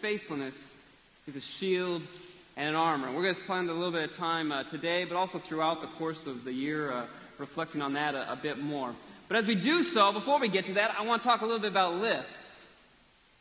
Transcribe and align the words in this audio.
faithfulness 0.00 0.54
is 1.26 1.34
a 1.34 1.40
shield 1.40 2.02
and 2.56 2.68
an 2.68 2.76
armor. 2.76 3.08
We're 3.08 3.22
going 3.22 3.34
to 3.34 3.42
spend 3.42 3.68
a 3.68 3.72
little 3.72 3.90
bit 3.90 4.08
of 4.08 4.16
time 4.16 4.52
uh, 4.52 4.62
today, 4.62 5.04
but 5.04 5.16
also 5.16 5.40
throughout 5.40 5.80
the 5.80 5.88
course 5.88 6.24
of 6.24 6.44
the 6.44 6.52
year, 6.52 6.92
uh, 6.92 7.06
reflecting 7.38 7.82
on 7.82 7.94
that 7.94 8.14
a, 8.14 8.34
a, 8.34 8.36
bit 8.36 8.60
more. 8.60 8.94
But 9.26 9.38
as 9.38 9.46
we 9.46 9.56
do 9.56 9.82
so, 9.82 10.12
before 10.12 10.38
we 10.38 10.48
get 10.50 10.66
to 10.66 10.74
that, 10.74 10.94
I 10.96 11.02
want 11.02 11.22
to 11.22 11.28
talk 11.28 11.40
a 11.40 11.44
little 11.44 11.58
bit 11.58 11.72
about 11.72 11.94
lists. 11.94 12.64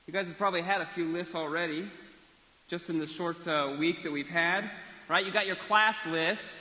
You 0.08 0.14
guys 0.14 0.26
have 0.26 0.40
probably 0.40 0.64
had 0.64 0.82
a 0.82 0.88
few 0.96 1.06
lists 1.06 1.36
already, 1.36 1.88
just 2.70 2.90
in 2.90 2.98
the 2.98 3.08
short 3.08 3.48
uh, 3.48 3.76
week 3.78 4.02
that 4.02 4.12
we've 4.12 4.28
had. 4.28 4.68
Right? 5.08 5.24
You 5.24 5.32
got 5.32 5.46
your 5.46 5.58
class 5.58 5.96
list. 6.08 6.56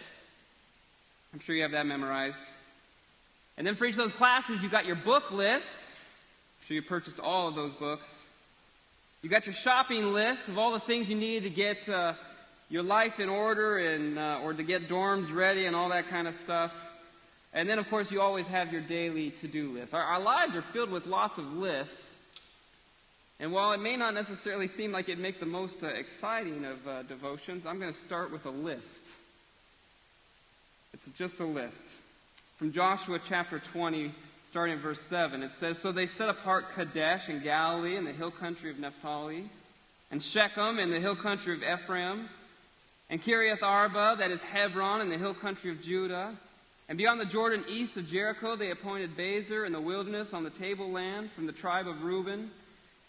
I'm 1.32 1.40
sure 1.40 1.56
you 1.56 1.62
have 1.62 1.72
that 1.72 1.86
memorized. 1.86 2.36
And 3.56 3.66
then 3.66 3.76
for 3.76 3.86
each 3.86 3.92
of 3.92 3.98
those 3.98 4.12
classes, 4.12 4.62
you 4.62 4.68
got 4.68 4.84
your 4.84 4.96
book 4.96 5.30
list. 5.30 5.68
I'm 5.72 6.66
sure 6.66 6.74
you 6.74 6.82
purchased 6.82 7.18
all 7.18 7.48
of 7.48 7.54
those 7.54 7.72
books. 7.72 8.24
You 9.22 9.30
got 9.30 9.46
your 9.46 9.54
shopping 9.54 10.12
list 10.12 10.46
of 10.48 10.58
all 10.58 10.72
the 10.72 10.80
things 10.80 11.08
you 11.08 11.16
need 11.16 11.44
to 11.44 11.50
get 11.50 11.88
uh, 11.88 12.12
your 12.68 12.82
life 12.82 13.18
in 13.18 13.28
order 13.28 13.78
and 13.78 14.18
uh, 14.18 14.41
or 14.42 14.52
to 14.52 14.62
get 14.62 14.88
dorms 14.88 15.34
ready 15.34 15.66
and 15.66 15.74
all 15.74 15.88
that 15.88 16.08
kind 16.08 16.28
of 16.28 16.34
stuff. 16.36 16.72
And 17.55 17.68
then, 17.68 17.78
of 17.78 17.88
course, 17.88 18.12
you 18.12 18.20
always 18.20 18.46
have 18.48 18.70
your 18.70 18.82
daily 18.82 19.30
to-do 19.30 19.72
list. 19.72 19.94
Our, 19.94 20.02
our 20.02 20.20
lives 20.20 20.55
are 20.55 20.62
filled 20.62 20.91
with 20.91 21.06
lots 21.06 21.38
of 21.38 21.50
lists. 21.55 22.05
And 23.41 23.52
while 23.52 23.72
it 23.72 23.80
may 23.80 23.96
not 23.96 24.12
necessarily 24.14 24.68
seem 24.68 24.92
like 24.92 25.08
it 25.08 25.19
make 25.19 25.41
the 25.41 25.46
most 25.46 25.83
uh, 25.83 25.88
exciting 25.88 26.64
of 26.66 26.86
uh, 26.86 27.02
devotions, 27.05 27.66
I'm 27.66 27.80
going 27.80 27.92
to 27.92 27.98
start 27.98 28.30
with 28.30 28.44
a 28.44 28.50
list. 28.50 29.00
It's 30.92 31.06
just 31.16 31.41
a 31.41 31.46
list. 31.46 31.83
From 32.58 32.72
Joshua 32.72 33.19
chapter 33.27 33.58
20, 33.58 34.14
starting 34.56 34.77
in 34.77 34.80
verse 34.80 35.02
7. 35.02 35.42
It 35.42 35.52
says, 35.60 35.78
So 35.78 35.92
they 35.92 36.06
set 36.06 36.30
apart 36.30 36.73
Kadesh 36.74 37.28
in 37.28 37.42
Galilee 37.42 37.95
in 37.95 38.06
the 38.06 38.12
hill 38.12 38.30
country 38.30 38.70
of 38.70 38.78
Naphtali, 38.78 39.51
and 40.10 40.23
Shechem 40.23 40.78
in 40.78 40.88
the 40.88 40.98
hill 40.98 41.14
country 41.14 41.52
of 41.52 41.62
Ephraim, 41.62 42.27
and 43.11 43.23
Kiriath 43.23 43.62
Arba, 43.62 44.17
that 44.19 44.30
is 44.30 44.41
Hebron, 44.41 45.03
in 45.03 45.11
the 45.11 45.19
hill 45.19 45.34
country 45.34 45.70
of 45.70 45.83
Judah. 45.83 46.34
And 46.89 46.97
beyond 46.97 47.20
the 47.20 47.27
Jordan 47.27 47.67
east 47.69 47.98
of 47.98 48.06
Jericho, 48.08 48.56
they 48.56 48.70
appointed 48.70 49.14
Bezer 49.14 49.67
in 49.67 49.75
the 49.75 49.80
wilderness 49.80 50.33
on 50.33 50.42
the 50.42 50.48
tableland 50.48 51.33
from 51.33 51.45
the 51.45 51.52
tribe 51.52 51.86
of 51.86 52.02
Reuben, 52.02 52.50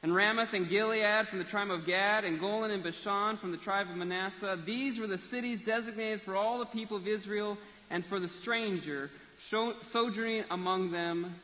and 0.04 0.14
Ramoth 0.14 0.52
and 0.52 0.68
Gilead 0.68 1.30
from 1.30 1.40
the 1.40 1.46
tribe 1.46 1.72
of 1.72 1.86
Gad, 1.86 2.26
and 2.26 2.42
Golan 2.42 2.72
and 2.72 2.84
Bashan 2.84 3.38
from 3.38 3.52
the 3.52 3.58
tribe 3.58 3.90
of 3.90 3.96
Manasseh. 3.96 4.60
These 4.66 5.00
were 5.00 5.08
the 5.08 5.18
cities 5.18 5.62
designated 5.62 6.24
for 6.24 6.36
all 6.36 6.60
the 6.60 6.66
people 6.66 6.98
of 6.98 7.08
Israel 7.08 7.58
and 7.90 8.06
for 8.06 8.20
the 8.20 8.28
stranger 8.28 9.10
sojourning 9.40 10.44
among 10.50 10.92
them 10.92 11.36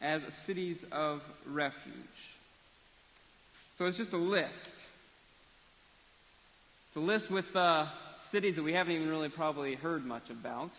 as 0.00 0.22
cities 0.32 0.84
of 0.92 1.22
refuge. 1.46 1.94
So 3.76 3.86
it's 3.86 3.96
just 3.96 4.12
a 4.12 4.18
list. 4.18 4.74
It's 6.88 6.96
a 6.96 7.00
list 7.00 7.30
with 7.30 7.54
uh, 7.54 7.86
cities 8.30 8.56
that 8.56 8.62
we 8.62 8.72
haven't 8.72 8.94
even 8.94 9.08
really 9.08 9.28
probably 9.28 9.74
heard 9.74 10.04
much 10.04 10.30
about, 10.30 10.70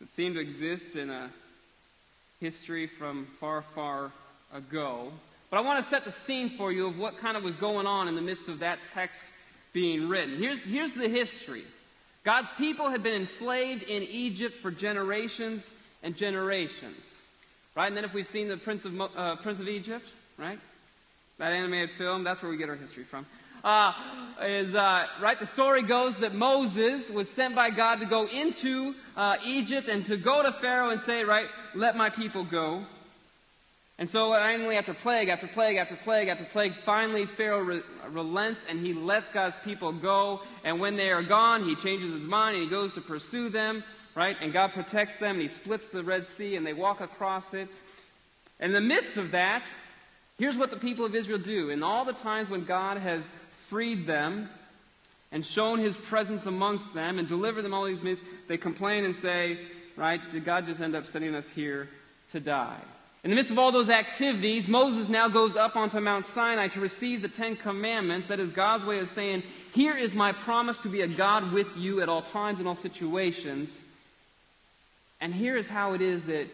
that 0.00 0.08
seem 0.14 0.34
to 0.34 0.40
exist 0.40 0.96
in 0.96 1.10
a 1.10 1.30
history 2.40 2.86
from 2.86 3.26
far, 3.40 3.62
far 3.74 4.12
ago. 4.52 5.12
But 5.50 5.58
I 5.58 5.60
want 5.60 5.82
to 5.82 5.88
set 5.88 6.04
the 6.04 6.12
scene 6.12 6.56
for 6.56 6.72
you 6.72 6.86
of 6.86 6.98
what 6.98 7.18
kind 7.18 7.36
of 7.36 7.42
was 7.42 7.56
going 7.56 7.86
on 7.86 8.08
in 8.08 8.14
the 8.14 8.20
midst 8.20 8.48
of 8.48 8.60
that 8.60 8.78
text 8.94 9.20
being 9.72 10.08
written. 10.08 10.38
Here's, 10.38 10.62
here's 10.62 10.92
the 10.92 11.08
history. 11.08 11.64
God's 12.24 12.48
people 12.58 12.90
had 12.90 13.02
been 13.02 13.14
enslaved 13.14 13.84
in 13.84 14.02
Egypt 14.02 14.56
for 14.60 14.70
generations 14.70 15.70
and 16.02 16.16
generations. 16.16 17.15
Right? 17.76 17.88
And 17.88 17.96
then 17.96 18.04
if 18.04 18.14
we've 18.14 18.26
seen 18.26 18.48
the 18.48 18.56
Prince 18.56 18.86
of, 18.86 18.98
uh, 18.98 19.36
Prince 19.36 19.60
of 19.60 19.68
Egypt, 19.68 20.06
right? 20.38 20.58
That 21.38 21.52
animated 21.52 21.90
film, 21.98 22.24
that's 22.24 22.40
where 22.40 22.50
we 22.50 22.56
get 22.56 22.70
our 22.70 22.74
history 22.74 23.04
from. 23.04 23.26
Uh, 23.62 23.92
is, 24.42 24.74
uh, 24.74 25.06
right, 25.20 25.38
the 25.38 25.46
story 25.48 25.82
goes 25.82 26.16
that 26.16 26.34
Moses 26.34 27.06
was 27.10 27.28
sent 27.30 27.54
by 27.54 27.68
God 27.68 27.96
to 27.96 28.06
go 28.06 28.26
into 28.26 28.94
uh, 29.16 29.36
Egypt 29.44 29.88
and 29.88 30.06
to 30.06 30.16
go 30.16 30.42
to 30.42 30.52
Pharaoh 30.52 30.90
and 30.90 31.00
say, 31.02 31.24
right, 31.24 31.48
let 31.74 31.96
my 31.96 32.08
people 32.08 32.44
go. 32.44 32.86
And 33.98 34.08
so, 34.08 34.30
finally, 34.30 34.76
after 34.76 34.94
plague 34.94 35.28
after 35.28 35.46
plague 35.46 35.78
after 35.78 35.96
plague 35.96 36.28
after 36.28 36.44
plague, 36.44 36.74
finally 36.84 37.24
Pharaoh 37.24 37.62
re- 37.62 37.82
relents 38.10 38.60
and 38.68 38.78
he 38.84 38.92
lets 38.92 39.28
God's 39.30 39.56
people 39.64 39.92
go. 39.92 40.42
And 40.64 40.80
when 40.80 40.96
they 40.96 41.10
are 41.10 41.22
gone, 41.22 41.64
he 41.64 41.74
changes 41.76 42.12
his 42.12 42.24
mind 42.24 42.56
and 42.56 42.64
he 42.64 42.70
goes 42.70 42.92
to 42.94 43.00
pursue 43.00 43.48
them, 43.48 43.82
right? 44.16 44.36
And 44.40 44.52
God 44.52 44.72
protects 44.72 45.14
them 45.16 45.32
and 45.32 45.42
he 45.42 45.48
splits 45.48 45.86
the 45.88 46.02
Red 46.02 46.26
Sea 46.26 46.56
and 46.56 46.66
they 46.66 46.72
walk 46.72 47.00
across 47.00 47.54
it. 47.54 47.68
In 48.58 48.72
the 48.72 48.80
midst 48.80 49.18
of 49.18 49.32
that, 49.32 49.62
here's 50.38 50.56
what 50.56 50.70
the 50.70 50.78
people 50.78 51.04
of 51.04 51.14
Israel 51.14 51.38
do. 51.38 51.68
In 51.70 51.82
all 51.82 52.06
the 52.06 52.14
times 52.14 52.48
when 52.48 52.64
God 52.64 52.96
has 52.96 53.22
freed 53.68 54.06
them 54.06 54.48
and 55.30 55.44
shown 55.44 55.78
his 55.78 55.94
presence 55.96 56.46
amongst 56.46 56.94
them 56.94 57.18
and 57.18 57.28
delivered 57.28 57.62
them 57.62 57.74
all 57.74 57.84
these 57.84 58.02
myths, 58.02 58.22
they 58.48 58.56
complain 58.56 59.04
and 59.04 59.14
say, 59.16 59.58
right, 59.96 60.20
did 60.32 60.46
God 60.46 60.64
just 60.64 60.80
end 60.80 60.96
up 60.96 61.04
sending 61.04 61.34
us 61.34 61.48
here 61.50 61.88
to 62.32 62.40
die? 62.40 62.80
In 63.22 63.30
the 63.30 63.36
midst 63.36 63.50
of 63.50 63.58
all 63.58 63.72
those 63.72 63.90
activities, 63.90 64.68
Moses 64.68 65.08
now 65.08 65.28
goes 65.28 65.56
up 65.56 65.74
onto 65.74 66.00
Mount 66.00 66.26
Sinai 66.26 66.68
to 66.68 66.80
receive 66.80 67.22
the 67.22 67.28
Ten 67.28 67.56
Commandments. 67.56 68.28
That 68.28 68.38
is 68.38 68.50
God's 68.52 68.84
way 68.84 69.00
of 69.00 69.10
saying, 69.10 69.42
Here 69.72 69.96
is 69.96 70.14
my 70.14 70.30
promise 70.30 70.78
to 70.78 70.88
be 70.88 71.02
a 71.02 71.08
God 71.08 71.52
with 71.52 71.66
you 71.76 72.00
at 72.00 72.08
all 72.08 72.22
times 72.22 72.60
and 72.60 72.68
all 72.68 72.76
situations. 72.76 73.68
And 75.20 75.34
here 75.34 75.56
is 75.56 75.66
how 75.66 75.94
it 75.94 76.02
is 76.02 76.24
that 76.24 76.46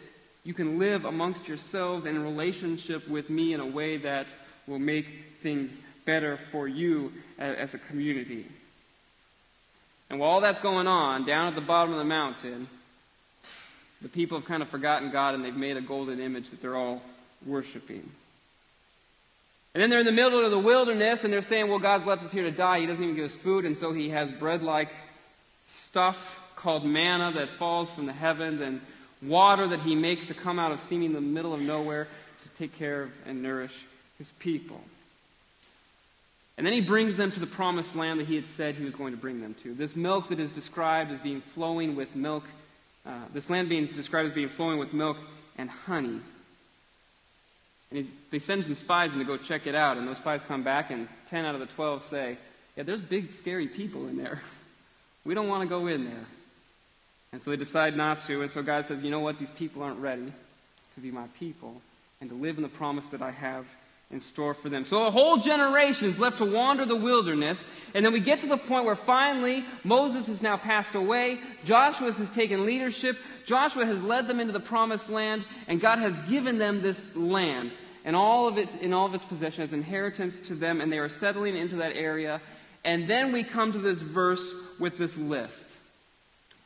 you 0.45 0.55
can 0.55 0.78
live 0.78 1.05
amongst 1.05 1.47
yourselves 1.47 2.06
in 2.06 2.23
relationship 2.23 3.06
with 3.09 3.31
me 3.31 3.55
in 3.55 3.61
a 3.61 3.67
way 3.67 3.97
that 3.99 4.27
will 4.67 4.78
make 4.78 5.06
things 5.43 5.71
better 6.05 6.39
for 6.50 6.67
you 6.67 7.12
as 7.39 7.75
a 7.75 7.78
community. 7.78 8.47
And 10.11 10.19
while 10.19 10.31
all 10.31 10.41
that's 10.41 10.61
going 10.61 10.87
on, 10.87 11.25
down 11.25 11.49
at 11.49 11.55
the 11.55 11.61
bottom 11.61 11.93
of 11.93 11.99
the 11.99 12.05
mountain, 12.05 12.69
the 14.03 14.09
people 14.09 14.39
have 14.39 14.47
kind 14.47 14.62
of 14.62 14.69
forgotten 14.69 15.11
God 15.11 15.34
and 15.34 15.44
they've 15.44 15.55
made 15.55 15.77
a 15.77 15.81
golden 15.81 16.21
image 16.21 16.50
that 16.50 16.61
they're 16.61 16.77
all 16.77 17.00
worshiping. 17.47 18.11
And 19.75 19.83
then 19.83 19.89
they're 19.89 20.00
in 20.00 20.06
the 20.06 20.12
middle 20.12 20.44
of 20.44 20.50
the 20.50 20.59
wilderness 20.59 21.25
and 21.25 21.33
they're 21.33 21.41
saying, 21.41 21.69
well, 21.69 21.79
God's 21.79 22.05
left 22.05 22.23
us 22.23 22.33
here 22.33 22.43
to 22.43 22.50
die. 22.50 22.81
He 22.81 22.87
doesn't 22.87 23.03
even 23.03 23.17
give 23.17 23.27
us 23.27 23.37
food. 23.37 23.65
And 23.65 23.77
so 23.77 23.93
he 23.93 24.11
has 24.11 24.31
bread 24.33 24.62
like 24.62 24.91
stuff 25.67 26.41
called 26.62 26.84
manna 26.84 27.33
that 27.33 27.49
falls 27.59 27.91
from 27.91 28.06
the 28.06 28.12
heavens 28.12 28.61
and 28.61 28.81
water 29.21 29.67
that 29.69 29.81
he 29.81 29.95
makes 29.95 30.27
to 30.27 30.34
come 30.34 30.59
out 30.59 30.73
of 30.73 30.81
seeming 30.81 31.12
the 31.12 31.21
middle 31.21 31.55
of 31.55 31.61
nowhere 31.61 32.09
to 32.43 32.49
take 32.59 32.77
care 32.78 33.03
of 33.03 33.11
and 33.27 33.43
nourish 33.43 33.75
his 34.19 34.31
people. 34.39 34.81
And 36.59 36.67
then 36.67 36.75
he 36.75 36.81
brings 36.81 37.17
them 37.17 37.33
to 37.33 37.41
the 37.41 37.47
promised 37.47 37.97
land 37.97 38.21
that 38.21 38.27
he 38.27 38.37
had 38.37 38.47
said 38.56 38.75
he 38.75 38.84
was 38.84 38.95
going 38.95 39.12
to 39.12 39.19
bring 39.19 39.41
them 39.41 39.55
to. 39.62 39.75
This 39.75 39.97
milk 39.97 40.28
that 40.28 40.39
is 40.39 40.53
described 40.53 41.11
as 41.11 41.19
being 41.21 41.41
flowing 41.55 41.97
with 41.97 42.15
milk 42.15 42.45
uh, 43.05 43.19
this 43.33 43.50
land 43.50 43.69
being 43.69 43.87
described 43.87 44.29
as 44.29 44.34
being 44.34 44.49
flowing 44.49 44.79
with 44.79 44.93
milk 44.93 45.17
and 45.59 45.69
honey. 45.69 46.21
And 47.91 47.99
he, 47.99 48.11
they 48.31 48.39
send 48.39 48.65
some 48.65 48.75
spies 48.75 49.12
in 49.12 49.19
to 49.19 49.25
go 49.25 49.37
check 49.37 49.67
it 49.67 49.75
out, 49.75 49.97
and 49.97 50.06
those 50.06 50.19
spies 50.19 50.41
come 50.47 50.62
back, 50.62 50.91
and 50.91 51.09
10 51.29 51.44
out 51.44 51.55
of 51.55 51.61
the 51.61 51.67
12 51.67 52.05
say, 52.05 52.39
Yeah, 52.77 52.84
there's 52.84 53.00
big, 53.00 53.34
scary 53.34 53.69
people 53.69 54.09
in 54.09 54.17
there. 54.17 54.41
We 55.25 55.34
don't 55.34 55.47
want 55.47 55.62
to 55.62 55.69
go 55.69 55.87
in 55.87 56.05
there. 56.05 56.27
And 57.32 57.43
so 57.43 57.50
they 57.50 57.56
decide 57.56 57.97
not 57.97 58.26
to, 58.26 58.43
and 58.43 58.50
so 58.50 58.62
God 58.62 58.87
says, 58.87 59.03
You 59.03 59.10
know 59.10 59.20
what? 59.20 59.38
These 59.38 59.50
people 59.50 59.82
aren't 59.82 60.00
ready 60.00 60.32
to 60.94 61.00
be 61.00 61.10
my 61.10 61.26
people 61.38 61.81
and 62.20 62.28
to 62.31 62.37
live 62.37 62.56
in 62.56 62.62
the 62.62 62.69
promise 62.69 63.06
that 63.09 63.22
I 63.22 63.31
have 63.31 63.66
in 64.10 64.20
store 64.20 64.53
for 64.53 64.69
them. 64.69 64.84
So 64.84 65.06
a 65.06 65.10
whole 65.10 65.38
generation 65.38 66.06
is 66.06 66.19
left 66.19 66.38
to 66.38 66.44
wander 66.44 66.84
the 66.84 66.97
wilderness. 66.97 67.62
And 67.94 68.04
then 68.04 68.12
we 68.12 68.20
get 68.20 68.41
to 68.41 68.47
the 68.47 68.59
point 68.59 68.84
where 68.84 68.94
finally 68.94 69.65
Moses 69.82 70.26
has 70.26 70.43
now 70.43 70.59
passed 70.59 70.94
away. 70.94 71.41
Joshua 71.65 72.12
has 72.12 72.31
taken 72.31 72.66
leadership. 72.66 73.16
Joshua 73.47 73.87
has 73.87 74.00
led 74.03 74.28
them 74.28 74.38
into 74.38 74.53
the 74.53 74.60
promised 74.60 75.09
land. 75.09 75.44
And 75.66 75.81
God 75.81 75.99
has 75.99 76.14
given 76.28 76.59
them 76.59 76.82
this 76.82 77.00
land 77.14 77.72
and 78.04 78.14
all 78.14 78.47
of 78.49 78.59
it 78.59 78.69
in 78.81 78.93
all 78.93 79.06
of 79.06 79.14
its 79.14 79.25
possession 79.25 79.62
as 79.62 79.72
inheritance 79.72 80.41
to 80.41 80.54
them. 80.54 80.82
And 80.82 80.93
they 80.93 80.99
are 80.99 81.09
settling 81.09 81.56
into 81.56 81.76
that 81.76 81.96
area. 81.96 82.43
And 82.84 83.08
then 83.08 83.32
we 83.32 83.43
come 83.43 83.73
to 83.73 83.79
this 83.79 84.00
verse 84.00 84.52
with 84.79 84.99
this 84.99 85.17
list. 85.17 85.71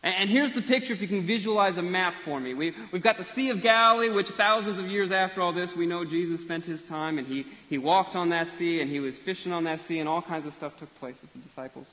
And 0.06 0.30
here's 0.30 0.52
the 0.52 0.62
picture 0.62 0.92
if 0.92 1.02
you 1.02 1.08
can 1.08 1.26
visualize 1.26 1.78
a 1.78 1.82
map 1.82 2.14
for 2.24 2.38
me. 2.38 2.54
We, 2.54 2.72
have 2.92 3.02
got 3.02 3.18
the 3.18 3.24
Sea 3.24 3.50
of 3.50 3.60
Galilee, 3.60 4.08
which 4.08 4.28
thousands 4.28 4.78
of 4.78 4.86
years 4.86 5.10
after 5.10 5.42
all 5.42 5.52
this, 5.52 5.74
we 5.74 5.84
know 5.84 6.04
Jesus 6.04 6.42
spent 6.42 6.64
his 6.64 6.80
time 6.80 7.18
and 7.18 7.26
he, 7.26 7.44
he 7.68 7.76
walked 7.76 8.14
on 8.14 8.28
that 8.28 8.48
sea 8.50 8.80
and 8.80 8.88
he 8.88 9.00
was 9.00 9.18
fishing 9.18 9.50
on 9.50 9.64
that 9.64 9.80
sea 9.80 9.98
and 9.98 10.08
all 10.08 10.22
kinds 10.22 10.46
of 10.46 10.54
stuff 10.54 10.76
took 10.76 10.94
place 11.00 11.16
with 11.20 11.32
the 11.32 11.40
disciples. 11.40 11.90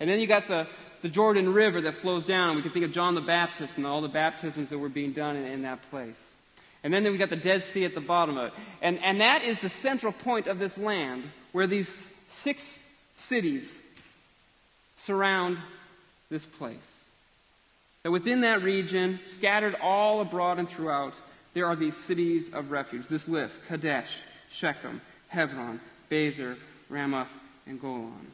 And 0.00 0.08
then 0.08 0.18
you 0.18 0.26
got 0.26 0.48
the, 0.48 0.66
the 1.02 1.10
Jordan 1.10 1.52
River 1.52 1.82
that 1.82 1.96
flows 1.96 2.24
down. 2.24 2.48
And 2.48 2.56
we 2.56 2.62
can 2.62 2.72
think 2.72 2.86
of 2.86 2.92
John 2.92 3.14
the 3.14 3.20
Baptist 3.20 3.76
and 3.76 3.86
all 3.86 4.00
the 4.00 4.08
baptisms 4.08 4.70
that 4.70 4.78
were 4.78 4.88
being 4.88 5.12
done 5.12 5.36
in, 5.36 5.44
in 5.44 5.62
that 5.62 5.80
place. 5.90 6.16
And 6.84 6.90
then 6.90 7.04
we 7.04 7.18
got 7.18 7.28
the 7.28 7.36
Dead 7.36 7.64
Sea 7.64 7.84
at 7.84 7.94
the 7.94 8.00
bottom 8.00 8.38
of 8.38 8.46
it. 8.46 8.52
And, 8.80 8.98
and 9.04 9.20
that 9.20 9.42
is 9.42 9.58
the 9.58 9.68
central 9.68 10.12
point 10.12 10.46
of 10.46 10.58
this 10.58 10.78
land 10.78 11.24
where 11.52 11.66
these 11.66 12.10
six 12.30 12.78
cities 13.16 13.76
surround 14.94 15.58
this 16.30 16.46
place. 16.46 16.95
That 18.06 18.12
within 18.12 18.42
that 18.42 18.62
region, 18.62 19.18
scattered 19.26 19.74
all 19.82 20.20
abroad 20.20 20.60
and 20.60 20.68
throughout, 20.68 21.14
there 21.54 21.66
are 21.66 21.74
these 21.74 21.96
cities 21.96 22.54
of 22.54 22.70
refuge. 22.70 23.08
This 23.08 23.26
list 23.26 23.58
Kadesh, 23.66 24.20
Shechem, 24.48 25.00
Hebron, 25.26 25.80
Bezer, 26.08 26.56
Ramoth, 26.88 27.26
and 27.66 27.80
Golan. 27.80 28.30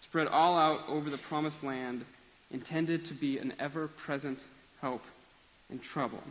Spread 0.00 0.28
all 0.28 0.58
out 0.58 0.88
over 0.88 1.10
the 1.10 1.18
promised 1.18 1.62
land, 1.62 2.06
intended 2.50 3.04
to 3.04 3.12
be 3.12 3.36
an 3.36 3.52
ever 3.58 3.86
present 3.86 4.46
help 4.80 5.04
in 5.68 5.78
trouble. 5.78 6.22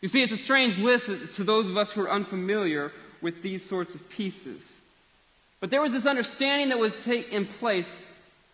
You 0.00 0.08
see, 0.08 0.20
it's 0.20 0.32
a 0.32 0.36
strange 0.36 0.78
list 0.78 1.06
to 1.34 1.44
those 1.44 1.70
of 1.70 1.76
us 1.76 1.92
who 1.92 2.00
are 2.00 2.10
unfamiliar 2.10 2.90
with 3.20 3.40
these 3.40 3.64
sorts 3.64 3.94
of 3.94 4.10
pieces. 4.10 4.72
But 5.60 5.70
there 5.70 5.80
was 5.80 5.92
this 5.92 6.06
understanding 6.06 6.70
that 6.70 6.78
was 6.80 6.96
taking 7.04 7.46
place 7.46 8.08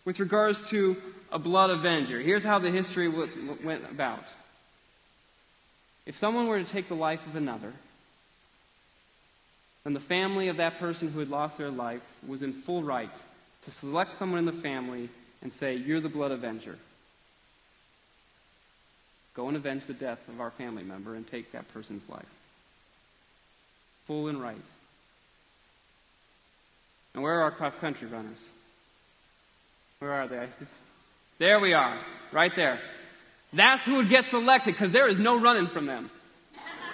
with 0.05 0.19
regards 0.19 0.69
to 0.69 0.95
a 1.31 1.39
blood 1.39 1.69
avenger. 1.69 2.19
Here's 2.19 2.43
how 2.43 2.59
the 2.59 2.71
history 2.71 3.07
went 3.07 3.89
about. 3.89 4.23
If 6.05 6.17
someone 6.17 6.47
were 6.47 6.63
to 6.63 6.69
take 6.69 6.87
the 6.87 6.95
life 6.95 7.25
of 7.27 7.35
another, 7.35 7.73
then 9.83 9.93
the 9.93 9.99
family 9.99 10.47
of 10.47 10.57
that 10.57 10.79
person 10.79 11.11
who 11.11 11.19
had 11.19 11.29
lost 11.29 11.57
their 11.57 11.69
life 11.69 12.01
was 12.27 12.41
in 12.41 12.53
full 12.53 12.83
right 12.83 13.11
to 13.65 13.71
select 13.71 14.17
someone 14.17 14.39
in 14.39 14.45
the 14.45 14.61
family 14.61 15.09
and 15.41 15.53
say, 15.53 15.75
You're 15.75 16.01
the 16.01 16.09
blood 16.09 16.31
avenger. 16.31 16.77
Go 19.35 19.47
and 19.47 19.55
avenge 19.55 19.85
the 19.85 19.93
death 19.93 20.19
of 20.27 20.41
our 20.41 20.51
family 20.51 20.83
member 20.83 21.15
and 21.15 21.25
take 21.27 21.51
that 21.51 21.71
person's 21.73 22.07
life. 22.09 22.25
Full 24.07 24.27
and 24.27 24.41
right. 24.41 24.57
And 27.13 27.23
where 27.23 27.39
are 27.39 27.43
our 27.43 27.51
cross 27.51 27.75
country 27.75 28.07
runners? 28.07 28.43
Where 29.99 30.11
are 30.11 30.27
they? 30.27 30.47
There 31.39 31.59
we 31.59 31.73
are, 31.73 31.97
right 32.33 32.51
there. 32.55 32.79
That's 33.53 33.85
who 33.85 33.95
would 33.95 34.09
get 34.09 34.25
selected 34.25 34.73
because 34.73 34.91
there 34.91 35.07
is 35.07 35.17
no 35.17 35.39
running 35.39 35.67
from 35.67 35.85
them. 35.85 36.11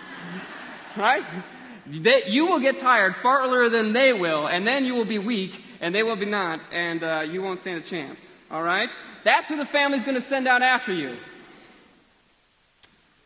right? 0.98 1.24
They, 1.88 2.24
you 2.28 2.46
will 2.46 2.60
get 2.60 2.78
tired 2.78 3.16
far 3.18 3.42
earlier 3.42 3.70
than 3.70 3.92
they 3.92 4.14
will, 4.14 4.48
and 4.48 4.66
then 4.66 4.86
you 4.86 4.94
will 4.94 5.06
be 5.06 5.20
weak, 5.20 5.62
and 5.82 5.94
they 5.94 6.04
will 6.04 6.16
be 6.16 6.26
not, 6.26 6.62
and 6.72 7.04
uh, 7.04 7.26
you 7.28 7.42
won't 7.42 7.60
stand 7.60 7.84
a 7.84 7.88
chance. 7.88 8.26
All 8.50 8.64
right? 8.64 8.90
That's 9.24 9.50
who 9.50 9.58
the 9.58 9.66
family's 9.66 10.04
going 10.04 10.16
to 10.16 10.28
send 10.28 10.48
out 10.48 10.62
after 10.62 10.94
you. 10.94 11.18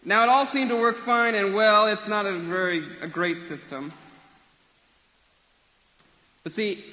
Now, 0.05 0.23
it 0.23 0.29
all 0.29 0.45
seemed 0.45 0.69
to 0.69 0.77
work 0.77 0.97
fine 0.99 1.35
and 1.35 1.53
well. 1.53 1.87
It's 1.87 2.07
not 2.07 2.25
a 2.25 2.31
very 2.31 2.83
a 3.01 3.07
great 3.07 3.41
system. 3.43 3.91
But 6.43 6.53
see, 6.53 6.83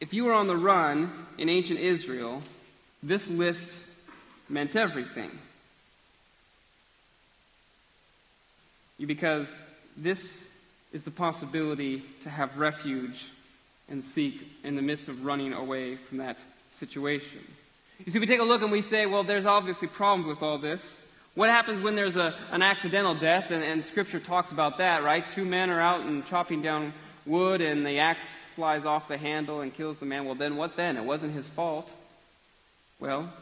if 0.00 0.12
you 0.12 0.24
were 0.24 0.34
on 0.34 0.46
the 0.46 0.56
run 0.56 1.10
in 1.38 1.48
ancient 1.48 1.80
Israel, 1.80 2.42
this 3.02 3.28
list 3.28 3.76
meant 4.48 4.76
everything. 4.76 5.30
Because 9.04 9.48
this 9.96 10.46
is 10.92 11.02
the 11.02 11.10
possibility 11.10 12.02
to 12.22 12.30
have 12.30 12.56
refuge 12.56 13.26
and 13.88 14.02
seek 14.02 14.40
in 14.64 14.76
the 14.76 14.82
midst 14.82 15.08
of 15.08 15.24
running 15.24 15.52
away 15.52 15.96
from 15.96 16.18
that 16.18 16.38
situation. 16.74 17.40
You 18.04 18.12
see, 18.12 18.18
we 18.18 18.26
take 18.26 18.40
a 18.40 18.44
look 18.44 18.62
and 18.62 18.72
we 18.72 18.82
say, 18.82 19.06
well, 19.06 19.24
there's 19.24 19.46
obviously 19.46 19.88
problems 19.88 20.26
with 20.26 20.42
all 20.42 20.58
this. 20.58 20.96
What 21.34 21.50
happens 21.50 21.82
when 21.82 21.94
there's 21.96 22.16
a, 22.16 22.34
an 22.50 22.62
accidental 22.62 23.14
death? 23.14 23.50
And, 23.50 23.62
and 23.62 23.84
Scripture 23.84 24.20
talks 24.20 24.52
about 24.52 24.78
that, 24.78 25.04
right? 25.04 25.28
Two 25.28 25.44
men 25.44 25.70
are 25.70 25.80
out 25.80 26.00
and 26.00 26.24
chopping 26.26 26.62
down 26.62 26.94
wood, 27.26 27.60
and 27.60 27.84
the 27.84 27.98
axe 27.98 28.24
flies 28.54 28.86
off 28.86 29.08
the 29.08 29.18
handle 29.18 29.60
and 29.60 29.72
kills 29.72 29.98
the 29.98 30.06
man. 30.06 30.24
Well, 30.24 30.34
then 30.34 30.56
what 30.56 30.76
then? 30.76 30.96
It 30.96 31.04
wasn't 31.04 31.34
his 31.34 31.46
fault. 31.48 31.92
Well, 32.98 33.32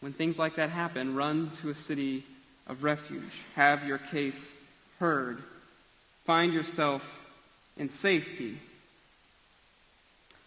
when 0.00 0.12
things 0.12 0.38
like 0.38 0.56
that 0.56 0.70
happen, 0.70 1.14
run 1.14 1.50
to 1.60 1.70
a 1.70 1.74
city 1.74 2.24
of 2.66 2.82
refuge. 2.82 3.22
Have 3.54 3.86
your 3.86 3.98
case 3.98 4.52
heard. 4.98 5.42
Find 6.24 6.52
yourself 6.52 7.02
in 7.76 7.88
safety. 7.88 8.58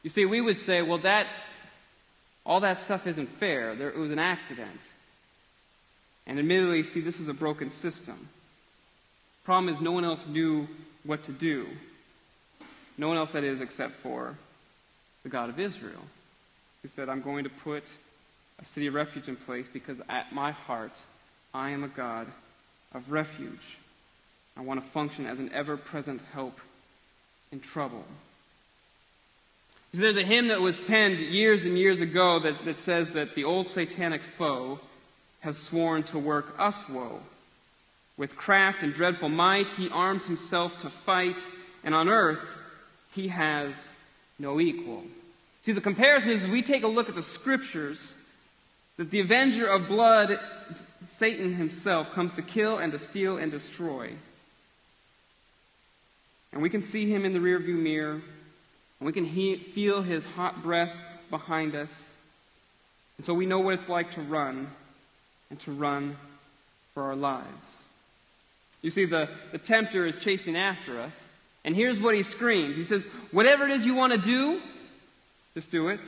You 0.03 0.09
see, 0.09 0.25
we 0.25 0.41
would 0.41 0.57
say, 0.57 0.81
well, 0.81 0.99
that 0.99 1.27
all 2.45 2.59
that 2.59 2.79
stuff 2.79 3.07
isn't 3.07 3.27
fair. 3.39 3.75
There, 3.75 3.89
it 3.89 3.97
was 3.97 4.11
an 4.11 4.19
accident. 4.19 4.79
And 6.27 6.39
admittedly, 6.39 6.83
see, 6.83 7.01
this 7.01 7.19
is 7.19 7.27
a 7.27 7.33
broken 7.33 7.71
system. 7.71 8.29
Problem 9.43 9.73
is, 9.73 9.81
no 9.81 9.91
one 9.91 10.05
else 10.05 10.25
knew 10.27 10.67
what 11.03 11.23
to 11.23 11.31
do. 11.31 11.67
No 12.97 13.07
one 13.07 13.17
else, 13.17 13.31
that 13.31 13.43
is, 13.43 13.61
except 13.61 13.95
for 13.95 14.35
the 15.23 15.29
God 15.29 15.49
of 15.49 15.59
Israel, 15.59 16.01
who 16.85 16.89
said, 16.89 17.09
I'm 17.09 17.23
going 17.23 17.45
to 17.45 17.49
put 17.49 17.83
a 18.59 18.65
city 18.65 18.85
of 18.85 18.93
refuge 18.93 19.27
in 19.27 19.35
place 19.35 19.65
because 19.73 19.97
at 20.07 20.31
my 20.31 20.51
heart, 20.51 20.91
I 21.51 21.71
am 21.71 21.83
a 21.83 21.87
God 21.87 22.27
of 22.93 23.11
refuge. 23.11 23.79
I 24.55 24.61
want 24.61 24.83
to 24.83 24.87
function 24.89 25.25
as 25.25 25.39
an 25.39 25.49
ever 25.51 25.77
present 25.77 26.21
help 26.31 26.59
in 27.51 27.59
trouble. 27.59 28.03
So 29.95 30.01
there's 30.01 30.17
a 30.17 30.23
hymn 30.23 30.49
that 30.49 30.61
was 30.61 30.75
penned 30.75 31.21
years 31.21 31.65
and 31.65 31.75
years 31.75 32.01
ago 32.01 32.37
that, 32.41 32.65
that 32.65 32.79
says 32.79 33.09
that 33.13 33.33
the 33.33 33.45
old 33.45 33.67
satanic 33.67 34.21
foe 34.37 34.79
has 35.39 35.57
sworn 35.57 36.03
to 36.03 36.19
work 36.19 36.53
us 36.59 36.87
woe. 36.87 37.19
With 38.15 38.35
craft 38.35 38.83
and 38.83 38.93
dreadful 38.93 39.29
might, 39.29 39.71
he 39.71 39.89
arms 39.89 40.27
himself 40.27 40.79
to 40.81 40.91
fight, 40.91 41.43
and 41.83 41.95
on 41.95 42.09
earth 42.09 42.45
he 43.11 43.29
has 43.29 43.73
no 44.37 44.59
equal. 44.59 45.03
See, 45.65 45.71
the 45.71 45.81
comparison 45.81 46.29
is 46.29 46.45
we 46.45 46.61
take 46.61 46.83
a 46.83 46.87
look 46.87 47.09
at 47.09 47.15
the 47.15 47.23
scriptures 47.23 48.13
that 48.97 49.09
the 49.09 49.19
avenger 49.19 49.65
of 49.65 49.87
blood, 49.87 50.39
Satan 51.07 51.55
himself, 51.55 52.11
comes 52.11 52.33
to 52.33 52.43
kill 52.43 52.77
and 52.77 52.91
to 52.91 52.99
steal 52.99 53.37
and 53.37 53.51
destroy. 53.51 54.11
And 56.53 56.61
we 56.61 56.69
can 56.69 56.83
see 56.83 57.09
him 57.09 57.25
in 57.25 57.33
the 57.33 57.39
rearview 57.39 57.81
mirror, 57.81 58.11
and 58.11 59.07
we 59.07 59.11
can 59.11 59.25
he- 59.25 59.57
feel 59.57 60.03
his 60.03 60.23
hot 60.23 60.61
breath 60.61 60.95
behind 61.31 61.75
us. 61.75 61.89
And 63.17 63.25
so 63.25 63.33
we 63.33 63.47
know 63.47 63.59
what 63.59 63.73
it's 63.73 63.89
like 63.89 64.11
to 64.11 64.21
run 64.21 64.69
and 65.49 65.59
to 65.61 65.71
run 65.71 66.15
for 66.93 67.01
our 67.01 67.15
lives. 67.15 67.83
You 68.83 68.91
see, 68.91 69.05
the, 69.05 69.29
the 69.51 69.57
tempter 69.57 70.05
is 70.05 70.19
chasing 70.19 70.55
after 70.55 71.01
us. 71.01 71.13
And 71.63 71.75
here's 71.75 71.99
what 71.99 72.13
he 72.13 72.21
screams. 72.21 72.75
He 72.75 72.83
says, 72.83 73.07
Whatever 73.31 73.65
it 73.65 73.71
is 73.71 73.83
you 73.83 73.95
want 73.95 74.13
to 74.13 74.19
do, 74.19 74.61
just 75.55 75.71
do 75.71 75.87
it. 75.87 75.99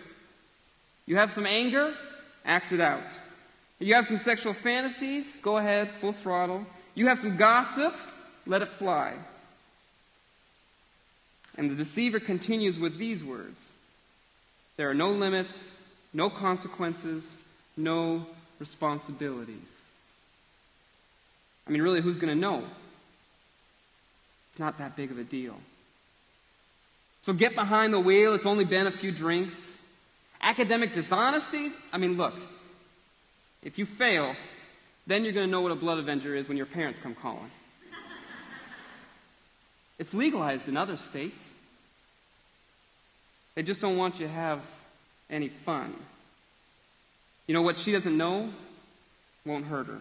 You 1.07 1.15
have 1.15 1.33
some 1.33 1.47
anger, 1.47 1.95
act 2.45 2.71
it 2.71 2.81
out. 2.81 3.01
You 3.79 3.95
have 3.95 4.05
some 4.05 4.19
sexual 4.19 4.53
fantasies, 4.53 5.25
go 5.41 5.57
ahead, 5.57 5.89
full 5.99 6.13
throttle. 6.13 6.65
You 6.93 7.07
have 7.07 7.19
some 7.19 7.37
gossip, 7.37 7.95
let 8.45 8.61
it 8.61 8.69
fly. 8.69 9.13
And 11.55 11.71
the 11.71 11.75
deceiver 11.75 12.19
continues 12.19 12.77
with 12.77 12.97
these 12.97 13.23
words 13.23 13.59
There 14.75 14.89
are 14.89 14.93
no 14.93 15.09
limits, 15.09 15.73
no 16.13 16.29
consequences, 16.29 17.33
no 17.75 18.25
responsibilities. 18.59 19.69
I 21.67 21.71
mean, 21.71 21.81
really, 21.81 22.01
who's 22.01 22.17
going 22.17 22.33
to 22.33 22.39
know? 22.39 22.63
It's 24.51 24.59
not 24.59 24.77
that 24.79 24.95
big 24.95 25.11
of 25.11 25.19
a 25.19 25.23
deal. 25.23 25.55
So 27.27 27.33
get 27.33 27.55
behind 27.55 27.93
the 27.93 27.99
wheel. 27.99 28.35
It's 28.35 28.45
only 28.45 28.63
been 28.63 28.87
a 28.87 28.91
few 28.91 29.11
drinks. 29.11 29.53
Academic 30.41 30.93
dishonesty? 30.93 31.73
I 31.91 31.97
mean, 31.97 32.15
look, 32.15 32.33
if 33.61 33.77
you 33.77 33.85
fail, 33.85 34.33
then 35.07 35.25
you're 35.25 35.33
going 35.33 35.45
to 35.45 35.51
know 35.51 35.59
what 35.59 35.73
a 35.73 35.75
blood 35.75 35.99
avenger 35.99 36.33
is 36.33 36.47
when 36.47 36.55
your 36.55 36.65
parents 36.65 37.01
come 37.03 37.13
calling. 37.13 37.51
It's 39.99 40.13
legalized 40.13 40.69
in 40.69 40.77
other 40.77 40.95
states. 40.95 41.35
They 43.55 43.63
just 43.63 43.81
don't 43.81 43.97
want 43.97 44.21
you 44.21 44.27
to 44.27 44.31
have 44.31 44.61
any 45.29 45.49
fun. 45.49 45.93
You 47.45 47.55
know 47.55 47.61
what 47.61 47.77
she 47.77 47.91
doesn't 47.91 48.15
know 48.15 48.53
won't 49.45 49.65
hurt 49.65 49.87
her. 49.87 49.99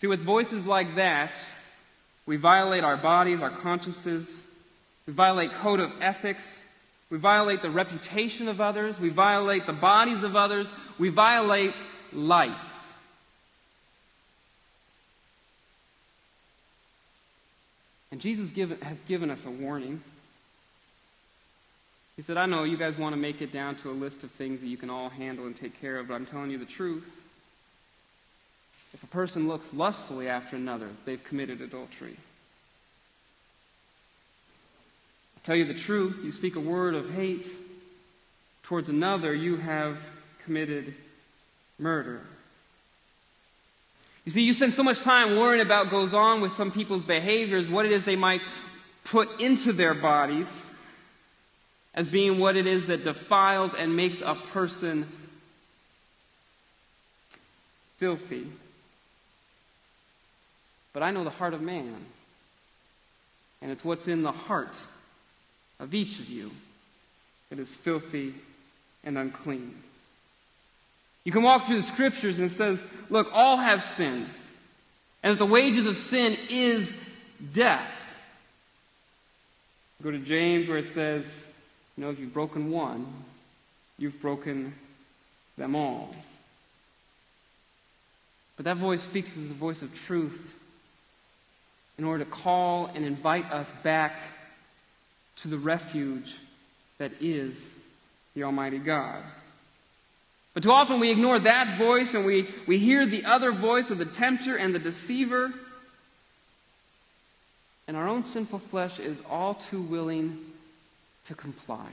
See, 0.00 0.08
with 0.08 0.24
voices 0.24 0.66
like 0.66 0.96
that, 0.96 1.32
we 2.26 2.38
violate 2.38 2.82
our 2.82 2.96
bodies, 2.96 3.40
our 3.40 3.50
consciences. 3.50 4.48
We 5.06 5.12
violate 5.12 5.52
code 5.52 5.80
of 5.80 5.90
ethics. 6.00 6.60
We 7.10 7.18
violate 7.18 7.62
the 7.62 7.70
reputation 7.70 8.48
of 8.48 8.60
others. 8.60 8.98
We 8.98 9.10
violate 9.10 9.66
the 9.66 9.72
bodies 9.72 10.22
of 10.22 10.36
others. 10.36 10.72
We 10.98 11.08
violate 11.08 11.74
life. 12.12 12.56
And 18.10 18.20
Jesus 18.20 18.50
given, 18.50 18.78
has 18.82 19.00
given 19.02 19.30
us 19.30 19.46
a 19.46 19.50
warning. 19.50 20.02
He 22.16 22.22
said, 22.22 22.36
I 22.36 22.44
know 22.44 22.64
you 22.64 22.76
guys 22.76 22.96
want 22.98 23.14
to 23.14 23.20
make 23.20 23.40
it 23.40 23.52
down 23.52 23.76
to 23.76 23.90
a 23.90 23.92
list 23.92 24.22
of 24.22 24.30
things 24.32 24.60
that 24.60 24.66
you 24.66 24.76
can 24.76 24.90
all 24.90 25.08
handle 25.08 25.46
and 25.46 25.56
take 25.56 25.80
care 25.80 25.98
of, 25.98 26.08
but 26.08 26.14
I'm 26.14 26.26
telling 26.26 26.50
you 26.50 26.58
the 26.58 26.66
truth. 26.66 27.10
If 28.92 29.02
a 29.02 29.06
person 29.06 29.48
looks 29.48 29.72
lustfully 29.72 30.28
after 30.28 30.56
another, 30.56 30.90
they've 31.06 31.24
committed 31.24 31.62
adultery. 31.62 32.18
I 35.31 35.31
tell 35.44 35.56
you 35.56 35.64
the 35.64 35.74
truth, 35.74 36.20
you 36.22 36.32
speak 36.32 36.56
a 36.56 36.60
word 36.60 36.94
of 36.94 37.10
hate 37.10 37.46
towards 38.62 38.88
another, 38.88 39.34
you 39.34 39.56
have 39.56 39.98
committed 40.44 40.94
murder. 41.78 42.20
You 44.24 44.32
see, 44.32 44.42
you 44.42 44.54
spend 44.54 44.74
so 44.74 44.82
much 44.82 45.00
time 45.00 45.36
worrying 45.36 45.64
about 45.64 45.90
goes 45.90 46.14
on 46.14 46.40
with 46.40 46.52
some 46.52 46.70
people's 46.70 47.02
behaviors, 47.02 47.68
what 47.68 47.84
it 47.84 47.92
is 47.92 48.04
they 48.04 48.16
might 48.16 48.40
put 49.04 49.40
into 49.40 49.72
their 49.72 49.94
bodies 49.94 50.46
as 51.94 52.08
being 52.08 52.38
what 52.38 52.56
it 52.56 52.66
is 52.66 52.86
that 52.86 53.04
defiles 53.04 53.74
and 53.74 53.96
makes 53.96 54.22
a 54.22 54.34
person 54.52 55.06
filthy. 57.98 58.46
But 60.92 61.02
I 61.02 61.10
know 61.10 61.24
the 61.24 61.30
heart 61.30 61.54
of 61.54 61.60
man. 61.60 61.94
And 63.60 63.70
it's 63.70 63.84
what's 63.84 64.08
in 64.08 64.22
the 64.22 64.32
heart 64.32 64.80
of 65.82 65.92
each 65.92 66.20
of 66.20 66.30
you 66.30 66.50
that 67.50 67.58
is 67.58 67.74
filthy 67.74 68.32
and 69.04 69.18
unclean. 69.18 69.74
You 71.24 71.32
can 71.32 71.42
walk 71.42 71.66
through 71.66 71.76
the 71.76 71.82
scriptures 71.82 72.38
and 72.38 72.50
it 72.50 72.54
says, 72.54 72.82
look, 73.10 73.28
all 73.32 73.56
have 73.56 73.84
sinned. 73.84 74.26
And 75.22 75.32
that 75.32 75.38
the 75.38 75.46
wages 75.46 75.86
of 75.86 75.98
sin 75.98 76.36
is 76.48 76.94
death. 77.52 77.90
Go 80.02 80.12
to 80.12 80.18
James 80.18 80.68
where 80.68 80.78
it 80.78 80.86
says, 80.86 81.24
you 81.96 82.04
know, 82.04 82.10
if 82.10 82.18
you've 82.18 82.32
broken 82.32 82.70
one, 82.70 83.06
you've 83.98 84.20
broken 84.20 84.74
them 85.58 85.74
all. 85.74 86.14
But 88.56 88.66
that 88.66 88.76
voice 88.76 89.02
speaks 89.02 89.36
as 89.36 89.50
a 89.50 89.54
voice 89.54 89.82
of 89.82 89.92
truth 90.06 90.54
in 91.98 92.04
order 92.04 92.24
to 92.24 92.30
call 92.30 92.86
and 92.86 93.04
invite 93.04 93.50
us 93.52 93.68
back 93.82 94.14
to 95.36 95.48
the 95.48 95.58
refuge 95.58 96.34
that 96.98 97.12
is 97.20 97.68
the 98.34 98.44
Almighty 98.44 98.78
God. 98.78 99.22
But 100.54 100.62
too 100.62 100.70
often 100.70 101.00
we 101.00 101.10
ignore 101.10 101.38
that 101.38 101.78
voice 101.78 102.14
and 102.14 102.26
we, 102.26 102.48
we 102.66 102.78
hear 102.78 103.06
the 103.06 103.24
other 103.24 103.52
voice 103.52 103.90
of 103.90 103.98
the 103.98 104.04
tempter 104.04 104.56
and 104.56 104.74
the 104.74 104.78
deceiver. 104.78 105.52
And 107.88 107.96
our 107.96 108.06
own 108.06 108.22
sinful 108.22 108.58
flesh 108.58 108.98
is 108.98 109.22
all 109.28 109.54
too 109.54 109.80
willing 109.80 110.38
to 111.26 111.34
comply. 111.34 111.88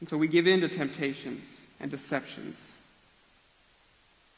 And 0.00 0.08
so 0.08 0.16
we 0.16 0.26
give 0.26 0.48
in 0.48 0.60
to 0.62 0.68
temptations 0.68 1.44
and 1.78 1.90
deceptions. 1.90 2.78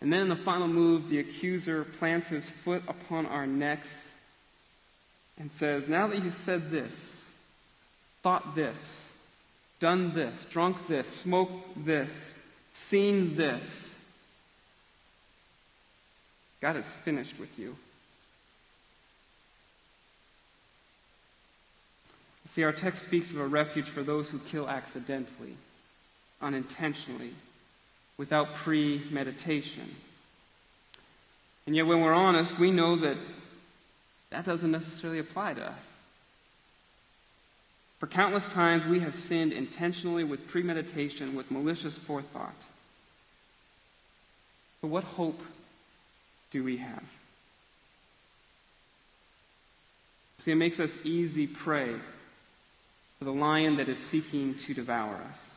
And 0.02 0.12
then 0.12 0.20
in 0.20 0.28
the 0.28 0.36
final 0.36 0.68
move, 0.68 1.08
the 1.08 1.20
accuser 1.20 1.84
plants 1.98 2.28
his 2.28 2.46
foot 2.46 2.82
upon 2.86 3.24
our 3.24 3.46
necks 3.46 3.88
and 5.38 5.50
says, 5.50 5.88
Now 5.88 6.06
that 6.06 6.22
you've 6.22 6.34
said 6.34 6.70
this, 6.70 7.22
thought 8.22 8.54
this, 8.54 9.12
done 9.80 10.14
this, 10.14 10.46
drunk 10.50 10.86
this, 10.86 11.08
smoked 11.08 11.84
this, 11.84 12.34
seen 12.72 13.36
this, 13.36 13.94
God 16.60 16.76
is 16.76 16.86
finished 17.04 17.38
with 17.38 17.58
you. 17.58 17.76
See, 22.50 22.62
our 22.62 22.72
text 22.72 23.04
speaks 23.04 23.30
of 23.32 23.40
a 23.40 23.46
refuge 23.46 23.88
for 23.88 24.02
those 24.02 24.30
who 24.30 24.38
kill 24.38 24.70
accidentally, 24.70 25.56
unintentionally, 26.40 27.34
without 28.16 28.54
premeditation. 28.54 29.94
And 31.66 31.74
yet, 31.74 31.86
when 31.86 32.00
we're 32.00 32.14
honest, 32.14 32.58
we 32.58 32.70
know 32.70 32.96
that 32.96 33.16
that 34.34 34.44
doesn't 34.44 34.72
necessarily 34.72 35.20
apply 35.20 35.54
to 35.54 35.64
us. 35.64 35.78
For 38.00 38.08
countless 38.08 38.48
times, 38.48 38.84
we 38.84 38.98
have 38.98 39.14
sinned 39.14 39.52
intentionally 39.52 40.24
with 40.24 40.48
premeditation, 40.48 41.36
with 41.36 41.52
malicious 41.52 41.96
forethought. 41.96 42.52
But 44.80 44.88
what 44.88 45.04
hope 45.04 45.40
do 46.50 46.64
we 46.64 46.78
have? 46.78 47.04
See, 50.38 50.50
it 50.50 50.56
makes 50.56 50.80
us 50.80 50.98
easy 51.04 51.46
prey 51.46 51.94
for 53.20 53.24
the 53.24 53.32
lion 53.32 53.76
that 53.76 53.88
is 53.88 53.98
seeking 53.98 54.56
to 54.56 54.74
devour 54.74 55.14
us. 55.30 55.53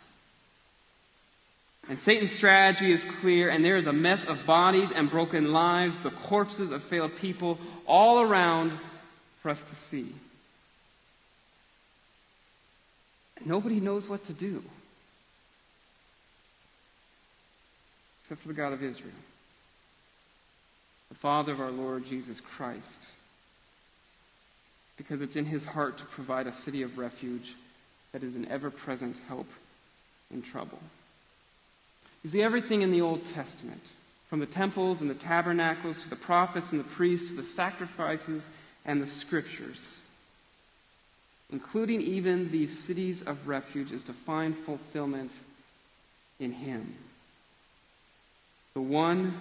And 1.89 2.00
Satan's 2.00 2.32
strategy 2.32 2.91
is 2.91 3.03
clear, 3.03 3.50
and 3.50 3.63
there 3.63 3.77
is 3.77 3.88
a 3.88 3.94
mess 3.94 4.25
of 4.25 4.46
bodies 4.46 4.91
and 4.91 5.10
broken 5.10 5.53
lives, 5.53 5.98
the 6.00 6.12
corpses 6.12 6.72
of 6.72 6.84
failed 6.84 7.15
people 7.15 7.58
all 7.86 8.22
around 8.22 8.77
for 9.41 9.50
us 9.50 9.63
to 9.63 9.75
see. 9.75 10.13
And 13.38 13.48
nobody 13.48 13.79
knows 13.79 14.10
what 14.10 14.25
to 14.25 14.34
do 14.34 14.63
except 18.22 18.41
for 18.41 18.50
the 18.50 18.53
God 18.53 18.74
of 18.74 18.84
Israel, 18.84 19.13
the 21.08 21.15
Father 21.15 21.53
of 21.53 21.62
our 21.62 21.72
Lord 21.72 22.06
Jesus 22.06 22.41
Christ 22.41 23.08
because 24.98 25.22
it's 25.22 25.36
in 25.36 25.46
his 25.46 25.63
heart 25.63 26.00
to 26.00 26.06
provide 26.06 26.48
a 26.48 26.53
city 26.53 26.82
of 26.82 26.98
refuge 26.98 27.53
that 28.12 28.24
is 28.24 28.36
an 28.36 28.48
ever 28.50 28.70
present 28.70 29.22
help 29.27 29.48
in 30.34 30.41
trouble. 30.41 30.79
You 32.27 32.31
see, 32.31 32.43
everything 32.43 32.81
in 32.81 32.91
the 32.91 33.00
Old 33.00 33.25
Testament, 33.27 33.81
from 34.29 34.41
the 34.41 34.46
temples 34.46 35.00
and 35.00 35.10
the 35.10 35.15
tabernacles 35.15 36.03
to 36.03 36.10
the 36.10 36.17
prophets 36.17 36.72
and 36.72 36.79
the 36.81 36.84
priests 36.84 37.29
to 37.29 37.38
the 37.38 37.41
sacrifices 37.43 38.50
and 38.84 39.01
the 39.01 39.07
scriptures, 39.07 39.98
including 41.53 42.01
even 42.01 42.51
these 42.51 42.77
cities 42.77 43.22
of 43.22 43.48
refuge, 43.48 43.93
is 43.93 44.03
to 44.03 44.12
find 44.12 44.57
fulfillment 44.57 45.31
in 46.38 46.51
Him. 46.51 46.96
The 48.74 48.81
one 48.81 49.34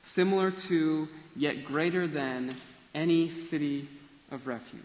similar 0.00 0.50
to, 0.50 1.06
yet 1.36 1.66
greater 1.66 2.06
than, 2.06 2.56
any 2.94 3.28
city 3.28 3.86
of 4.30 4.46
refuge. 4.46 4.80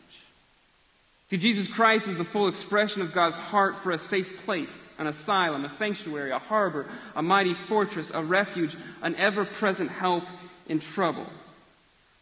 See, 1.30 1.38
Jesus 1.38 1.68
Christ 1.68 2.08
is 2.08 2.18
the 2.18 2.24
full 2.24 2.48
expression 2.48 3.04
of 3.04 3.14
God's 3.14 3.36
heart 3.36 3.78
for 3.78 3.92
a 3.92 4.00
safe 4.00 4.44
place, 4.46 4.74
an 4.98 5.06
asylum, 5.06 5.64
a 5.64 5.70
sanctuary, 5.70 6.32
a 6.32 6.40
harbor, 6.40 6.88
a 7.16 7.22
mighty 7.22 7.54
fortress, 7.54 8.12
a 8.12 8.24
refuge, 8.24 8.76
an 9.04 9.16
ever 9.16 9.46
present 9.46 9.92
help 9.92 10.24
in 10.68 10.80
trouble. 10.80 11.28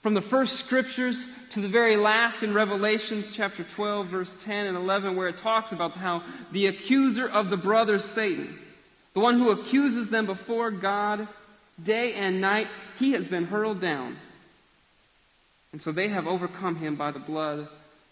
From 0.04 0.14
the 0.14 0.22
first 0.22 0.58
scriptures 0.58 1.30
to 1.52 1.62
the 1.62 1.70
very 1.70 1.96
last 1.96 2.44
in 2.44 2.54
Revelations 2.54 3.32
chapter 3.32 3.64
12, 3.64 4.08
verse 4.08 4.36
10 4.44 4.68
and 4.68 4.78
11, 4.78 5.16
where 5.16 5.30
it 5.30 5.38
talks 5.38 5.72
about 5.72 5.94
how 5.94 6.22
the 6.52 6.68
accuser 6.68 7.28
of 7.28 7.50
the 7.50 7.58
brothers, 7.58 8.04
Satan, 8.04 8.60
the 9.14 9.22
one 9.22 9.40
who 9.40 9.52
accuses 9.52 10.10
them 10.10 10.26
before 10.26 10.70
God 10.70 11.30
day 11.82 12.14
and 12.14 12.42
night, 12.42 12.68
he 13.00 13.14
has 13.14 13.28
been 13.28 13.46
hurled 13.46 13.80
down. 13.80 14.18
And 15.72 15.82
so 15.82 15.94
they 15.94 16.10
have 16.10 16.28
overcome 16.28 16.76
him 16.76 16.96
by 16.98 17.12
the 17.12 17.20
blood 17.20 17.68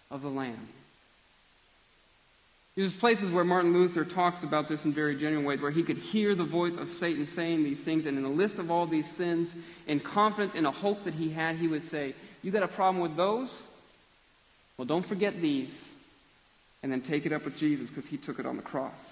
of 0.09 0.21
the 0.21 0.29
Lamb. 0.29 0.67
There's 2.75 2.93
places 2.93 3.31
where 3.31 3.45
Martin 3.45 3.71
Luther 3.71 4.03
talks 4.03 4.43
about 4.43 4.67
this 4.67 4.83
in 4.83 4.91
very 4.91 5.15
genuine 5.15 5.45
ways, 5.45 5.61
where 5.61 5.71
he 5.71 5.81
could 5.81 5.97
hear 5.97 6.35
the 6.35 6.43
voice 6.43 6.75
of 6.75 6.91
Satan 6.91 7.25
saying 7.25 7.63
these 7.63 7.79
things, 7.79 8.05
and 8.05 8.17
in 8.17 8.23
the 8.23 8.29
list 8.29 8.59
of 8.59 8.69
all 8.69 8.85
these 8.85 9.09
sins, 9.09 9.55
in 9.87 10.01
confidence, 10.01 10.55
in 10.55 10.65
a 10.65 10.71
hope 10.71 11.05
that 11.05 11.13
he 11.13 11.29
had, 11.29 11.55
he 11.55 11.69
would 11.69 11.83
say, 11.83 12.13
You 12.41 12.51
got 12.51 12.63
a 12.63 12.67
problem 12.67 13.01
with 13.01 13.15
those? 13.15 13.63
Well, 14.77 14.85
don't 14.85 15.05
forget 15.05 15.39
these, 15.41 15.73
and 16.83 16.91
then 16.91 17.01
take 17.01 17.25
it 17.25 17.31
up 17.31 17.45
with 17.45 17.57
Jesus 17.57 17.89
because 17.89 18.05
he 18.05 18.17
took 18.17 18.39
it 18.39 18.45
on 18.45 18.57
the 18.57 18.63
cross. 18.63 19.09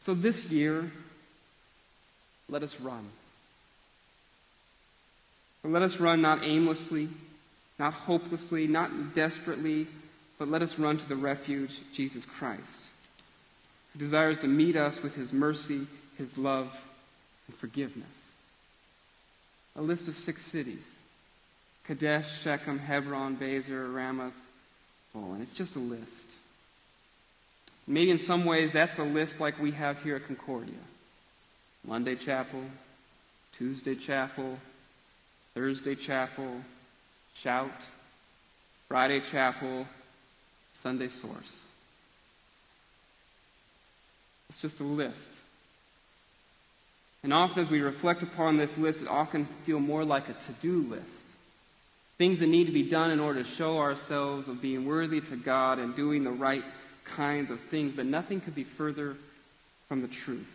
So 0.00 0.14
this 0.14 0.46
year, 0.46 0.90
let 2.48 2.62
us 2.62 2.80
run. 2.80 3.06
But 5.62 5.72
let 5.72 5.82
us 5.82 6.00
run 6.00 6.22
not 6.22 6.46
aimlessly, 6.46 7.10
not 7.78 7.92
hopelessly, 7.92 8.66
not 8.66 9.14
desperately, 9.14 9.86
but 10.38 10.48
let 10.48 10.62
us 10.62 10.78
run 10.78 10.98
to 10.98 11.08
the 11.08 11.16
refuge, 11.16 11.80
Jesus 11.92 12.24
Christ, 12.24 12.62
who 13.92 13.98
desires 13.98 14.38
to 14.40 14.46
meet 14.46 14.76
us 14.76 15.02
with 15.02 15.14
his 15.14 15.32
mercy, 15.32 15.86
his 16.16 16.36
love, 16.38 16.72
and 17.48 17.56
forgiveness. 17.56 18.06
A 19.76 19.82
list 19.82 20.08
of 20.08 20.16
six 20.16 20.42
cities 20.42 20.82
Kadesh, 21.86 22.42
Shechem, 22.42 22.78
Hebron, 22.78 23.36
Bezer, 23.36 23.92
Ramoth, 23.92 24.34
and 25.14 25.42
It's 25.42 25.54
just 25.54 25.74
a 25.74 25.80
list. 25.80 26.30
Maybe 27.86 28.10
in 28.10 28.18
some 28.18 28.44
ways 28.44 28.70
that's 28.72 28.98
a 28.98 29.02
list 29.02 29.40
like 29.40 29.58
we 29.58 29.72
have 29.72 30.00
here 30.02 30.16
at 30.16 30.26
Concordia 30.26 30.74
Monday 31.84 32.16
chapel, 32.16 32.62
Tuesday 33.56 33.94
chapel, 33.94 34.58
Thursday 35.54 35.94
chapel, 35.94 36.60
shout, 37.34 37.70
Friday 38.88 39.20
chapel, 39.20 39.86
Sunday 40.82 41.08
source. 41.08 41.66
It's 44.48 44.62
just 44.62 44.80
a 44.80 44.84
list. 44.84 45.30
And 47.22 47.32
often 47.32 47.62
as 47.62 47.70
we 47.70 47.80
reflect 47.80 48.22
upon 48.22 48.56
this 48.56 48.76
list, 48.78 49.02
it 49.02 49.08
often 49.08 49.46
feels 49.66 49.82
more 49.82 50.04
like 50.04 50.28
a 50.28 50.34
to-do 50.34 50.88
list. 50.88 51.04
Things 52.16 52.38
that 52.38 52.46
need 52.46 52.66
to 52.66 52.72
be 52.72 52.88
done 52.88 53.10
in 53.10 53.20
order 53.20 53.42
to 53.42 53.48
show 53.48 53.78
ourselves 53.78 54.48
of 54.48 54.62
being 54.62 54.86
worthy 54.86 55.20
to 55.20 55.36
God 55.36 55.78
and 55.78 55.94
doing 55.94 56.24
the 56.24 56.30
right 56.30 56.64
kinds 57.04 57.50
of 57.50 57.60
things, 57.60 57.92
but 57.94 58.06
nothing 58.06 58.40
could 58.40 58.54
be 58.54 58.64
further 58.64 59.16
from 59.88 60.02
the 60.02 60.08
truth. 60.08 60.50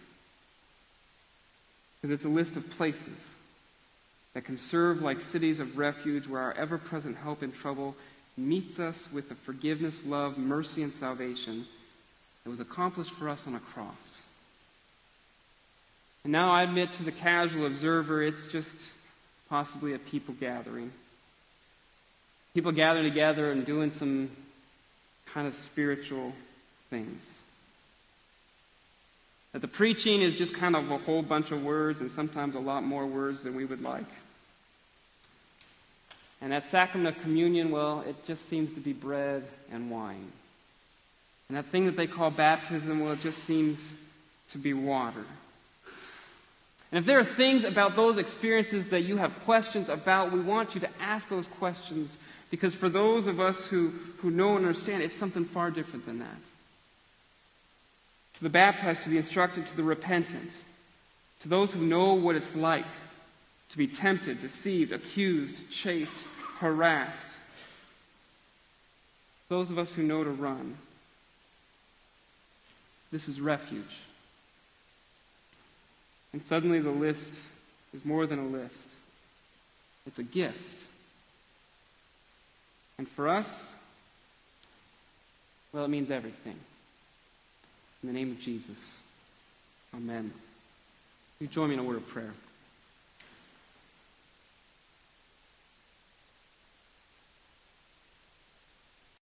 Because 2.01 2.13
it's 2.13 2.25
a 2.25 2.29
list 2.29 2.55
of 2.55 2.69
places 2.71 3.19
that 4.33 4.45
can 4.45 4.57
serve 4.57 5.01
like 5.01 5.21
cities 5.21 5.59
of 5.59 5.77
refuge 5.77 6.27
where 6.27 6.41
our 6.41 6.53
ever 6.53 6.77
present 6.77 7.17
help 7.17 7.43
in 7.43 7.51
trouble 7.51 7.95
meets 8.37 8.79
us 8.79 9.07
with 9.13 9.29
the 9.29 9.35
forgiveness, 9.35 9.99
love, 10.05 10.37
mercy, 10.37 10.83
and 10.83 10.93
salvation 10.93 11.65
that 12.43 12.49
was 12.49 12.59
accomplished 12.59 13.11
for 13.11 13.29
us 13.29 13.45
on 13.47 13.55
a 13.55 13.59
cross. 13.59 14.21
And 16.23 16.31
now 16.31 16.51
I 16.51 16.63
admit 16.63 16.93
to 16.93 17.03
the 17.03 17.11
casual 17.11 17.65
observer, 17.65 18.23
it's 18.23 18.47
just 18.47 18.75
possibly 19.49 19.93
a 19.93 19.99
people 19.99 20.33
gathering. 20.39 20.91
People 22.53 22.71
gathering 22.71 23.05
together 23.05 23.51
and 23.51 23.65
doing 23.65 23.91
some 23.91 24.31
kind 25.33 25.47
of 25.47 25.55
spiritual 25.55 26.33
things. 26.89 27.21
That 29.51 29.61
the 29.61 29.67
preaching 29.67 30.21
is 30.21 30.35
just 30.35 30.55
kind 30.55 30.75
of 30.75 30.89
a 30.89 30.97
whole 30.97 31.21
bunch 31.21 31.51
of 31.51 31.63
words 31.63 32.01
and 32.01 32.09
sometimes 32.11 32.55
a 32.55 32.59
lot 32.59 32.83
more 32.83 33.05
words 33.05 33.43
than 33.43 33.55
we 33.55 33.65
would 33.65 33.81
like. 33.81 34.05
And 36.43 36.51
that 36.51 36.69
sacrament 36.69 37.15
of 37.15 37.23
communion, 37.23 37.71
well, 37.71 38.01
it 38.01 38.17
just 38.25 38.49
seems 38.49 38.73
to 38.73 38.81
be 38.81 38.91
bread 38.91 39.47
and 39.71 39.89
wine. 39.89 40.29
And 41.47 41.57
that 41.57 41.67
thing 41.67 41.85
that 41.85 41.95
they 41.95 42.05
call 42.05 42.31
baptism, 42.31 42.99
well, 42.99 43.13
it 43.13 43.21
just 43.21 43.45
seems 43.45 43.95
to 44.49 44.57
be 44.57 44.73
water. 44.73 45.23
And 46.91 46.99
if 46.99 47.05
there 47.05 47.17
are 47.17 47.23
things 47.23 47.63
about 47.63 47.95
those 47.95 48.17
experiences 48.17 48.89
that 48.89 49.03
you 49.03 49.15
have 49.15 49.33
questions 49.45 49.87
about, 49.87 50.33
we 50.33 50.41
want 50.41 50.75
you 50.75 50.81
to 50.81 50.89
ask 50.99 51.29
those 51.29 51.47
questions 51.47 52.17
because 52.51 52.75
for 52.75 52.89
those 52.89 53.27
of 53.27 53.39
us 53.39 53.65
who, 53.67 53.93
who 54.17 54.29
know 54.29 54.57
and 54.57 54.65
understand, 54.65 55.01
it's 55.01 55.17
something 55.17 55.45
far 55.45 55.71
different 55.71 56.05
than 56.05 56.19
that. 56.19 56.41
To 58.35 58.43
the 58.43 58.49
baptized, 58.49 59.03
to 59.03 59.09
the 59.09 59.17
instructed, 59.17 59.65
to 59.65 59.77
the 59.77 59.83
repentant, 59.83 60.51
to 61.39 61.47
those 61.47 61.71
who 61.71 61.85
know 61.85 62.15
what 62.15 62.35
it's 62.35 62.53
like 62.53 62.85
to 63.69 63.77
be 63.77 63.87
tempted, 63.87 64.39
deceived, 64.39 64.91
accused, 64.91 65.55
chased, 65.71 66.23
harassed, 66.63 67.29
those 69.49 69.69
of 69.69 69.77
us 69.77 69.93
who 69.93 70.01
know 70.01 70.23
to 70.23 70.29
run, 70.29 70.77
this 73.11 73.27
is 73.27 73.41
refuge. 73.41 73.99
And 76.31 76.41
suddenly 76.41 76.79
the 76.79 76.89
list 76.89 77.37
is 77.93 78.05
more 78.05 78.25
than 78.25 78.39
a 78.39 78.45
list, 78.45 78.87
it's 80.07 80.19
a 80.19 80.23
gift. 80.23 80.57
And 82.97 83.09
for 83.09 83.27
us, 83.27 83.47
well, 85.73 85.83
it 85.83 85.89
means 85.89 86.11
everything. 86.11 86.55
In 88.01 88.07
the 88.07 88.13
name 88.13 88.31
of 88.31 88.39
Jesus, 88.39 88.99
amen. 89.93 90.31
You 91.41 91.47
join 91.47 91.67
me 91.67 91.73
in 91.73 91.81
a 91.81 91.83
word 91.83 91.97
of 91.97 92.07
prayer. 92.07 92.31